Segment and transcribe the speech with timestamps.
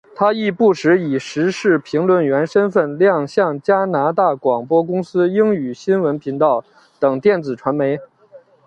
[0.15, 6.65] 她亦不时以时事评论员身份亮相加拿大广播公司英语新闻频道
[6.99, 7.99] 等电子传媒。